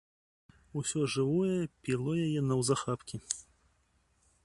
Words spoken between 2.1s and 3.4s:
яе наўзахапкі.